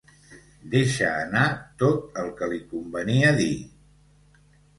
Deixa 0.71 1.09
anar 1.25 1.43
tot 1.83 2.17
el 2.23 2.33
que 2.41 2.49
li 2.55 2.59
convenia 2.73 3.37
dir. 3.43 3.53